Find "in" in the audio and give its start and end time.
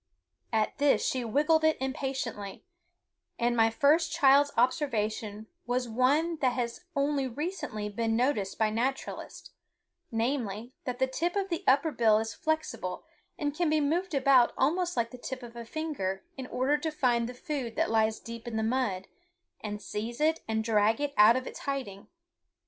16.35-16.47, 18.47-18.57